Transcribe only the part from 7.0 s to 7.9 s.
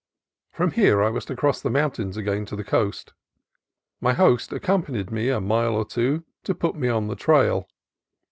the trail.